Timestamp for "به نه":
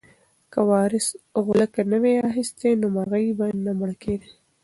3.37-3.71